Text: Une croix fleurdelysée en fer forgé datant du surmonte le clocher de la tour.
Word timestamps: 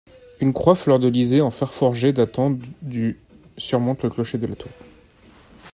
Une 0.39 0.51
croix 0.51 0.73
fleurdelysée 0.73 1.41
en 1.41 1.51
fer 1.51 1.71
forgé 1.71 2.11
datant 2.11 2.57
du 2.81 3.19
surmonte 3.55 4.01
le 4.01 4.09
clocher 4.09 4.39
de 4.39 4.47
la 4.47 4.55
tour. 4.55 4.71